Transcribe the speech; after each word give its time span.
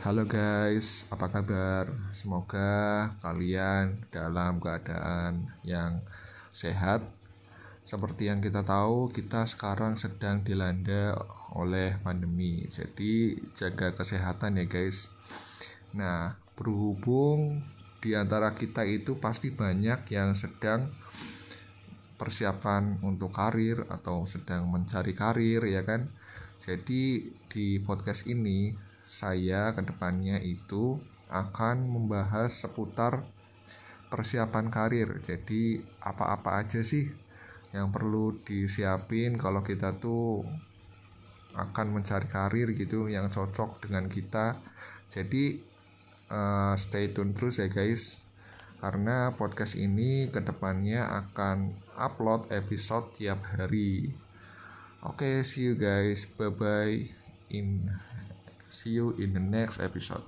Halo 0.00 0.24
guys, 0.24 1.04
apa 1.12 1.28
kabar? 1.28 1.84
Semoga 2.16 3.12
kalian 3.20 4.00
dalam 4.08 4.56
keadaan 4.56 5.52
yang 5.60 6.00
sehat. 6.56 7.04
Seperti 7.84 8.32
yang 8.32 8.40
kita 8.40 8.64
tahu, 8.64 9.12
kita 9.12 9.44
sekarang 9.44 10.00
sedang 10.00 10.40
dilanda 10.40 11.20
oleh 11.52 12.00
pandemi. 12.00 12.64
Jadi, 12.72 13.44
jaga 13.52 13.92
kesehatan 13.92 14.56
ya 14.56 14.64
guys. 14.72 15.12
Nah, 15.92 16.32
berhubung 16.56 17.60
di 18.00 18.16
antara 18.16 18.56
kita 18.56 18.88
itu 18.88 19.20
pasti 19.20 19.52
banyak 19.52 20.08
yang 20.08 20.32
sedang 20.32 20.96
persiapan 22.16 23.04
untuk 23.04 23.36
karir 23.36 23.84
atau 23.92 24.24
sedang 24.24 24.64
mencari 24.64 25.12
karir 25.12 25.60
ya 25.68 25.84
kan. 25.84 26.08
Jadi 26.56 27.36
di 27.52 27.76
podcast 27.84 28.24
ini 28.24 28.88
saya 29.10 29.74
ke 29.74 29.82
depannya 29.82 30.38
itu 30.38 31.02
akan 31.26 31.82
membahas 31.90 32.54
seputar 32.54 33.26
persiapan 34.06 34.70
karir. 34.70 35.18
Jadi 35.18 35.82
apa-apa 35.98 36.62
aja 36.62 36.86
sih 36.86 37.10
yang 37.74 37.90
perlu 37.90 38.38
disiapin 38.46 39.34
kalau 39.34 39.66
kita 39.66 39.98
tuh 39.98 40.46
akan 41.58 41.86
mencari 41.90 42.30
karir 42.30 42.70
gitu 42.70 43.10
yang 43.10 43.26
cocok 43.26 43.82
dengan 43.82 44.06
kita. 44.06 44.62
Jadi 45.10 45.58
uh, 46.30 46.78
stay 46.78 47.10
tune 47.10 47.34
terus 47.34 47.58
ya 47.58 47.66
guys. 47.66 48.22
Karena 48.78 49.34
podcast 49.34 49.74
ini 49.74 50.30
ke 50.30 50.38
depannya 50.38 51.02
akan 51.26 51.74
upload 51.98 52.46
episode 52.54 53.10
tiap 53.12 53.42
hari. 53.42 54.14
Oke, 55.02 55.26
okay, 55.26 55.36
see 55.42 55.66
you 55.66 55.74
guys. 55.74 56.30
Bye 56.38 56.54
bye 56.54 57.02
in 57.50 57.90
See 58.70 58.90
you 58.90 59.10
in 59.18 59.34
the 59.34 59.40
next 59.40 59.80
episode. 59.80 60.18